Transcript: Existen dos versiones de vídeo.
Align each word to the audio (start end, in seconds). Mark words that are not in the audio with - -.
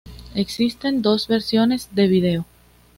Existen 0.33 1.03
dos 1.03 1.27
versiones 1.27 1.89
de 1.93 2.07
vídeo. 2.07 2.45